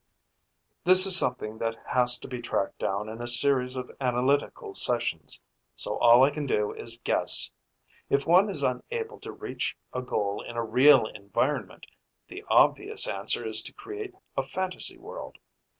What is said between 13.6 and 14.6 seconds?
to create a